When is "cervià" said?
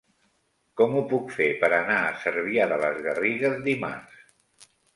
2.23-2.67